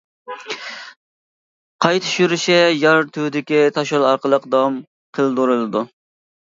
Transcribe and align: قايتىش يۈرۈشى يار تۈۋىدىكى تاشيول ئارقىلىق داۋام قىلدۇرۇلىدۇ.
قايتىش 1.85 2.15
يۈرۈشى 2.21 2.57
يار 2.79 3.07
تۈۋىدىكى 3.19 3.63
تاشيول 3.79 4.09
ئارقىلىق 4.11 4.53
داۋام 4.57 4.85
قىلدۇرۇلىدۇ. 5.19 5.89